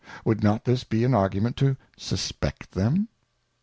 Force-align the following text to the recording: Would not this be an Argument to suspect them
Would 0.25 0.41
not 0.41 0.65
this 0.65 0.83
be 0.83 1.03
an 1.03 1.13
Argument 1.13 1.55
to 1.57 1.77
suspect 1.95 2.71
them 2.71 3.07